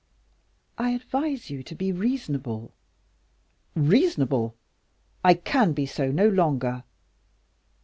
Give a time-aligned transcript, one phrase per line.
[0.79, 2.73] "I advise you to be reasonable."
[3.75, 4.57] "Reasonable!
[5.23, 6.83] I can be so no longer."